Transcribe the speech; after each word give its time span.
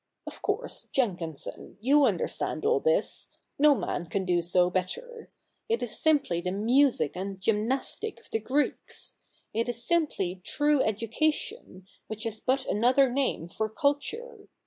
Of 0.25 0.41
course, 0.41 0.87
Jenkinson, 0.91 1.77
you 1.79 2.05
understand 2.05 2.65
all 2.65 2.79
this— 2.79 3.29
no 3.59 3.75
man 3.75 4.07
can 4.07 4.25
do 4.25 4.41
so 4.41 4.71
better. 4.71 5.29
It 5.69 5.83
is 5.83 5.95
simply 5.99 6.41
the 6.41 6.49
music 6.49 7.15
and 7.15 7.39
gymnastic 7.39 8.19
of 8.19 8.27
the 8.31 8.39
Greeks. 8.39 9.17
It 9.53 9.69
is 9.69 9.83
simply 9.85 10.41
true 10.43 10.81
education, 10.81 11.85
which 12.07 12.25
is 12.25 12.39
but 12.39 12.65
another 12.65 13.11
name 13.11 13.47
for 13.47 13.69
culture. 13.69 14.47